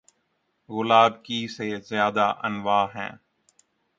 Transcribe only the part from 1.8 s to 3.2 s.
زیادہ انواع ہیں